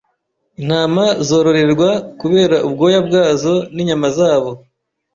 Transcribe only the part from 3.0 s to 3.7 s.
bwazo